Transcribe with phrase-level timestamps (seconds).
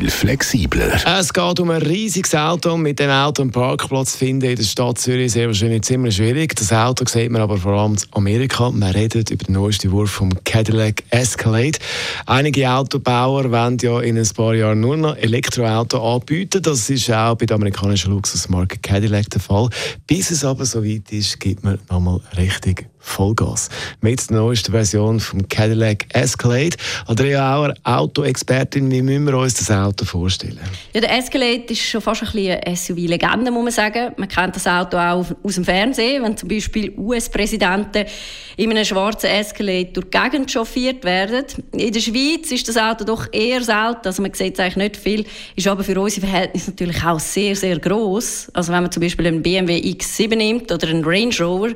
[0.00, 0.98] Will flexibler.
[1.18, 2.74] Es geht um ein riesiges Auto.
[2.78, 6.56] Mit dem Auto einen Parkplatz finden in der Stadt Zürich sehr wahrscheinlich ziemlich schwierig.
[6.56, 8.70] Das Auto sieht man aber vor allem in Amerika.
[8.70, 11.78] Man redet über den neuesten Wurf vom Cadillac Escalade.
[12.24, 16.62] Einige Autobauer wollen ja in ein paar Jahren nur noch Elektroauto anbieten.
[16.62, 19.68] Das ist auch bei der amerikanischen Luxusmarke Cadillac der Fall.
[20.06, 23.70] Bis es aber so weit ist, gibt man nochmal richtig Vollgas.
[24.02, 26.76] Mit der neuesten Version vom Cadillac Escalade.
[27.06, 30.58] Andrea Auer, Autoexpertin, wie müssen wir uns das Auto vorstellen?
[30.92, 34.12] Ja, der Escalade ist schon fast ein bisschen eine SUV-Legende, muss man sagen.
[34.16, 38.04] Man kennt das Auto auch aus dem Fernsehen, wenn zum Beispiel US-Präsidenten
[38.56, 41.44] in einem schwarzen Escalade durch die Gegend chauffiert werden.
[41.72, 44.96] In der Schweiz ist das Auto doch eher selten, also man sieht es eigentlich nicht
[44.96, 45.24] viel,
[45.56, 48.50] ist aber für unsere Verhältnisse natürlich auch sehr, sehr groß.
[48.52, 51.70] Also wenn man zum Beispiel einen BMW X7 nimmt oder einen Range Rover,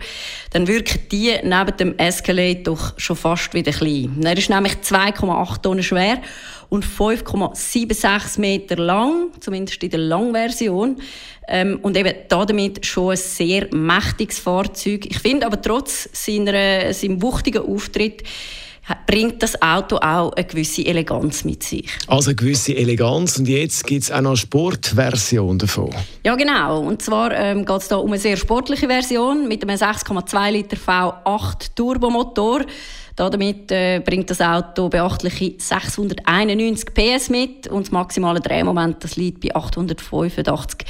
[0.50, 4.20] dann wirkt die neben dem Escalade doch schon fast wieder klein.
[4.22, 6.20] Er ist nämlich 2,8 Tonnen schwer
[6.68, 10.96] und 5,76 Meter lang, zumindest in der Langversion.
[11.46, 15.06] Ähm, und eben damit schon ein sehr mächtiges Fahrzeug.
[15.06, 18.22] Ich finde aber trotz seiner, seinem wuchtigen Auftritt
[19.06, 21.88] bringt das Auto auch eine gewisse Eleganz mit sich.
[22.06, 25.90] Also eine gewisse Eleganz und jetzt gibt es auch noch eine Sportversion davon.
[26.24, 29.76] Ja genau, und zwar ähm, geht es da um eine sehr sportliche Version mit einem
[29.76, 32.62] 6,2 Liter V8 Turbomotor.
[33.16, 39.40] Damit äh, bringt das Auto beachtliche 691 PS mit und das maximale Drehmoment das liegt
[39.40, 40.84] bei 885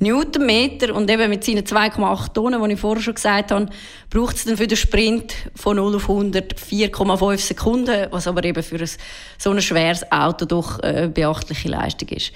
[0.00, 3.66] Newtonmeter und eben mit seinen 2,8 Tonnen, die ich vorher schon gesagt habe,
[4.10, 8.62] braucht es dann für den Sprint von 0 auf 100 4,5 Sekunden, was aber eben
[8.62, 8.90] für ein,
[9.38, 12.32] so ein schweres Auto doch äh, beachtliche Leistung ist.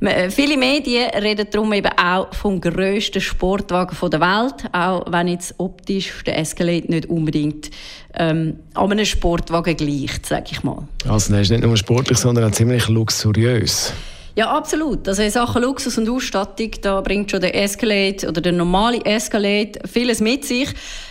[0.00, 5.54] Äh, viele Medien reden darum eben auch vom grössten Sportwagen der Welt, auch wenn jetzt
[5.58, 7.70] optisch der Escalade nicht unbedingt
[8.14, 10.88] ähm, an einem Sportwagen gleicht, sage ich mal.
[11.06, 13.92] Also er ist nicht nur sportlich, sondern auch ziemlich luxuriös.
[14.36, 15.06] Ja, absolut.
[15.08, 19.72] Also in Sachen Luxus und Ausstattung, da bringt schon der Escalade oder der normale Escalade
[19.90, 20.68] vieles mit sich.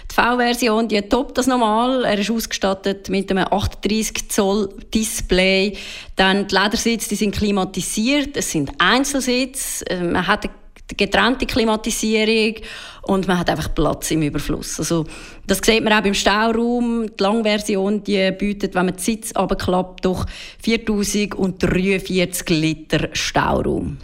[0.10, 2.06] Die V-Version, die toppt das normal.
[2.06, 5.78] Er ist ausgestattet mit einem 38 Zoll Display.
[6.16, 8.38] Dann die Ledersitze, die sind klimatisiert.
[8.38, 9.86] Es sind Einzelsitze.
[10.02, 10.54] Man hat eine
[10.98, 12.56] getrennte Klimatisierung
[13.04, 14.80] und man hat einfach Platz im Überfluss.
[14.80, 15.06] Also,
[15.48, 17.08] das sieht man auch beim Stauraum.
[17.08, 20.26] Die Langversion die bietet, wenn man den Sitz abklappt, doch
[20.64, 23.98] 4043 Liter Stauraum.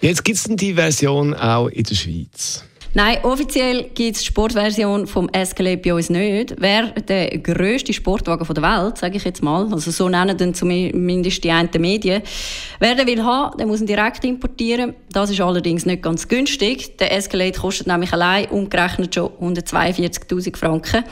[0.00, 2.64] Jetzt gibt es die Version auch in der Schweiz.
[2.94, 6.54] Nein, offiziell gibt es Sportversion vom Escalade bei uns nicht.
[6.58, 11.42] Wer der grösste Sportwagen der Welt, sage ich jetzt mal, also so nennen dann zumindest
[11.42, 12.20] die einen Medien,
[12.80, 14.92] wer den will haben, der muss ihn direkt importieren.
[15.10, 16.98] Das ist allerdings nicht ganz günstig.
[16.98, 21.02] Der Escalade kostet nämlich allein umgerechnet schon 142'000 Franken.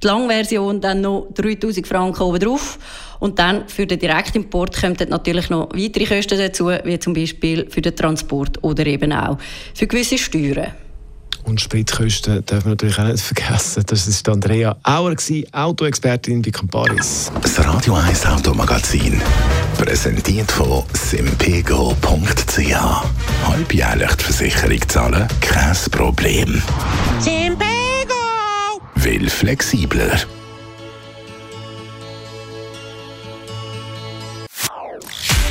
[0.00, 2.78] Die Langversion dann noch 3'000 Franken obendrauf.
[3.18, 7.80] Und dann für den Direktimport kommen natürlich noch weitere Kosten dazu, wie zum Beispiel für
[7.80, 9.36] den Transport oder eben auch
[9.74, 10.74] für gewisse Steuern.
[11.44, 13.84] Und Spritkosten dürfen wir natürlich auch nicht vergessen.
[13.86, 15.14] Das ist Andrea Auer,
[15.52, 17.30] Autoexpertin bei Camparis.
[17.42, 19.20] Das Radio 1 Automagazin.
[19.76, 21.96] Präsentiert von simpego.ch.
[23.46, 25.28] Halbjährlich die Versicherung zahlen?
[25.40, 26.62] Kein Problem.
[27.20, 27.60] Simpego!
[28.96, 30.18] Will flexibler.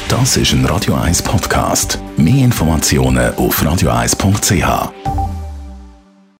[0.10, 2.00] Das ist ein Radio 1 Podcast.
[2.18, 5.13] Mehr Informationen auf radio1.ch.